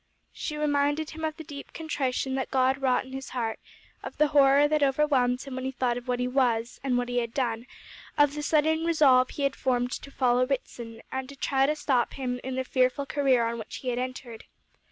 [0.33, 3.59] She reminded him of the deep contrition that God wrought in his heart;
[4.01, 7.07] of the horror that overwhelmed him when he thought of what he was, and what
[7.07, 7.67] he had done;
[8.17, 12.39] of the sudden resolve he had formed to follow Ritson, and try to stop him
[12.43, 14.45] in the fearful career on which he had entered.